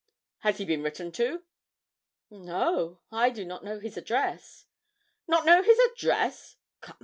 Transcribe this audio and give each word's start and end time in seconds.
'Has 0.39 0.57
he 0.57 0.65
been 0.65 0.81
written 0.81 1.11
to?' 1.11 1.43
'No, 2.31 3.01
I 3.11 3.29
do 3.29 3.45
not 3.45 3.63
know 3.63 3.77
his 3.79 3.97
address.' 3.97 4.65
'Not 5.27 5.45
know 5.45 5.61
his 5.61 5.77
address! 5.91 6.57